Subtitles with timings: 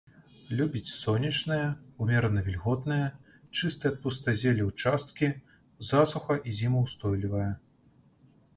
[0.59, 1.65] Любіць сонечныя,
[2.05, 3.11] умерана вільготныя,
[3.57, 5.29] чыстыя ад пустазелля ўчасткі,
[5.91, 7.51] засуха- і зімаўстойлівая.